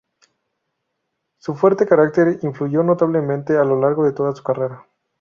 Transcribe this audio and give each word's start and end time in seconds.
Su 1.37 1.53
fuerte 1.53 1.85
carácter 1.85 2.39
influyó 2.41 2.81
notablemente 2.81 3.55
a 3.57 3.63
lo 3.63 3.79
largo 3.79 4.03
de 4.03 4.13
toda 4.13 4.33
su 4.35 4.41
carrera. 4.41 4.87